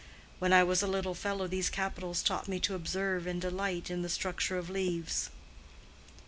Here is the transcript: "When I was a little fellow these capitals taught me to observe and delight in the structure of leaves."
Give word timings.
"When 0.39 0.51
I 0.51 0.63
was 0.63 0.81
a 0.81 0.87
little 0.87 1.13
fellow 1.13 1.45
these 1.45 1.69
capitals 1.69 2.23
taught 2.23 2.47
me 2.47 2.59
to 2.61 2.73
observe 2.73 3.27
and 3.27 3.39
delight 3.39 3.91
in 3.91 4.01
the 4.01 4.09
structure 4.09 4.57
of 4.57 4.67
leaves." 4.67 5.29